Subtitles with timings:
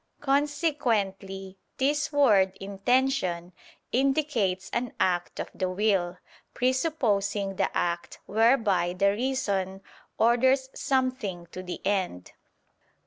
[0.19, 3.53] Consequently this word "intention"
[3.91, 6.17] indicates an act of the will,
[6.55, 9.83] presupposing the act whereby the reason
[10.17, 12.31] orders something to the end.